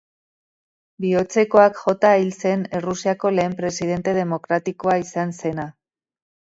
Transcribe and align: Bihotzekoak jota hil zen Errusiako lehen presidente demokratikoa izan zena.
Bihotzekoak 1.05 1.83
jota 1.83 2.15
hil 2.23 2.33
zen 2.45 2.65
Errusiako 2.81 3.35
lehen 3.37 3.57
presidente 3.63 4.19
demokratikoa 4.23 5.01
izan 5.07 5.41
zena. 5.43 5.73